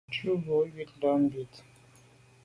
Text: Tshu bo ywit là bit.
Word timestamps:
Tshu 0.11 0.31
bo 0.43 0.57
ywit 0.69 0.91
là 1.01 1.11
bit. 1.31 1.53